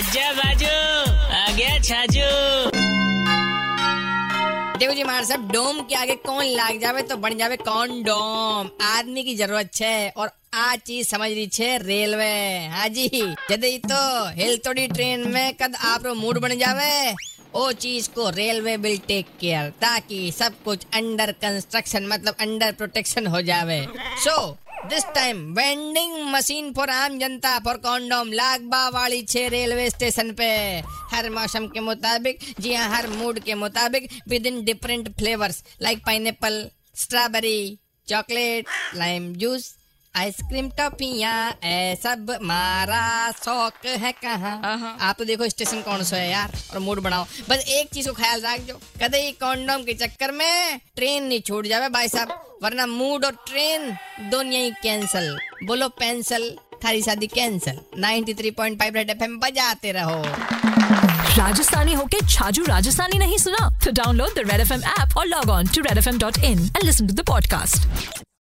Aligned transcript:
आजा 0.00 0.28
बाजू 0.32 0.66
आ 0.66 1.40
गया 1.56 1.78
छाजू। 1.78 2.28
देखो 4.78 4.92
जी 4.94 5.02
मार 5.04 5.24
साहब 5.24 5.50
डोम 5.52 5.80
के 5.88 5.94
आगे 5.94 6.14
कौन 6.24 6.44
लाग 6.50 6.78
जावे 6.80 7.02
तो 7.10 7.16
बन 7.24 7.36
जावे 7.38 7.56
कौन 7.58 8.02
डोम। 8.02 8.70
आदमी 8.82 9.24
की 9.24 9.34
ज़रूरत 9.36 9.70
छे 9.74 9.92
और 10.16 10.30
आ 10.54 10.76
चीज़ 10.78 11.08
समझ 11.08 11.30
रही 11.30 11.46
छे 11.48 11.68
रेलवे। 11.78 12.32
हाँ 12.68 12.88
जी 12.88 13.08
जदे 13.50 13.76
तो 13.84 14.00
हिल 14.38 14.56
ट्रेन 14.64 15.28
में 15.28 15.52
कद 15.60 15.76
आप 15.90 16.06
मूड 16.16 16.40
बन 16.40 16.56
जावे, 16.58 17.14
ओ 17.54 17.70
चीज़ 17.74 18.08
को 18.14 18.30
रेलवे 18.30 18.76
विल 18.78 18.98
टेक 19.06 19.26
केयर, 19.40 19.68
ताकि 19.82 20.32
सब 20.32 20.62
कुछ 20.64 20.86
अंडर 20.94 21.32
कंस्ट्रक्शन 21.44 22.06
मतलब 22.12 22.34
अंडर 22.40 22.72
प्रोटेक्शन 22.72 23.26
हो 23.26 23.42
जावे। 23.52 23.80
So 24.24 24.36
this 24.88 25.04
time 25.14 25.38
vending 25.54 26.12
machine 26.32 26.72
for 26.74 26.90
आम 26.90 27.18
जनता 27.18 27.58
फॉर 27.64 27.76
कॉन्डोम 27.78 28.32
लागबा 28.32 28.88
वाली 28.90 29.20
छे 29.22 29.48
रेलवे 29.48 29.88
स्टेशन 29.90 30.32
पे 30.38 30.46
हर 31.12 31.28
मौसम 31.30 31.66
के 31.74 31.80
मुताबिक 31.80 32.38
जी 32.60 32.74
हाँ 32.74 32.88
हर 32.90 33.08
मूड 33.08 33.38
के 33.44 33.54
मुताबिक 33.54 34.08
with 34.28 34.46
in 34.46 34.64
different 34.64 35.08
flavours 35.18 35.62
like 35.82 36.04
pineapple 36.06 36.64
strawberry 37.02 37.78
chocolate 38.08 38.66
lime 38.96 39.32
juice 39.42 39.74
ice cream 40.14 40.70
टॉफिया 40.78 41.32
ए 41.64 41.96
सब 42.02 42.36
मारा 42.42 43.30
शौक 43.32 43.86
है 43.86 44.12
कहाँ। 44.12 44.96
आप 45.00 45.16
तो 45.18 45.24
देखो 45.24 45.48
स्टेशन 45.48 45.82
कौन 45.82 46.02
सा 46.04 46.16
है 46.16 46.30
यार 46.30 46.52
और 46.72 46.78
मूड 46.78 47.00
बनाओ। 47.02 47.24
बस 47.48 47.64
एक 47.68 47.92
चीज़ 47.94 48.08
को 48.08 48.14
ख्याल 48.14 48.40
रख 48.46 48.66
जो 48.68 48.80
कदे 49.02 49.30
कॉन्डोम 49.40 49.84
के 49.84 49.94
चक्कर 49.94 50.32
में 50.32 50.80
ट्रेन 50.96 51.24
नहीं 51.24 51.40
छूट 51.40 51.66
जावे 51.66 51.88
भाई 51.88 52.08
साहब। 52.08 52.49
वरना 52.62 52.86
मूड 52.86 53.24
और 53.24 53.32
ट्रेन 53.32 53.96
दोनों 54.30 54.52
ही 54.52 54.70
कैंसल 54.70 55.38
बोलो 55.64 55.88
पेंसिल 55.88 56.56
थारी 56.84 57.02
शादी 57.02 57.26
कैंसल 57.26 57.78
93.5 57.98 58.94
रेड 58.94 59.10
एफएम 59.10 59.38
बजाते 59.38 59.92
रहो। 59.92 60.22
राजस्थानी 61.38 61.92
होके 61.92 62.26
छाजू 62.28 62.64
राजस्थानी 62.64 63.18
नहीं 63.18 63.38
सुना? 63.38 63.78
तो 63.84 63.90
download 63.90 64.28
the 64.28 64.38
Red 64.38 64.60
FM 64.60 64.72
app 64.72 64.82
app 64.84 65.16
और 65.16 65.26
log 65.26 65.50
on 65.50 65.66
to 65.66 65.82
in 66.44 66.58
and 66.58 66.84
listen 66.84 67.06
to 67.06 67.14
the 67.14 67.20
podcast 67.20 67.88